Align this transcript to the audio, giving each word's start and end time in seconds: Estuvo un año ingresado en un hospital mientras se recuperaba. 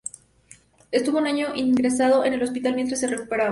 Estuvo 0.89 1.19
un 1.19 1.27
año 1.27 1.53
ingresado 1.53 2.25
en 2.25 2.33
un 2.33 2.41
hospital 2.41 2.73
mientras 2.73 2.99
se 3.01 3.05
recuperaba. 3.05 3.49